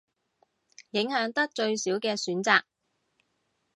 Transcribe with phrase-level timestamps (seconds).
[0.89, 2.63] 影響得最少嘅選擇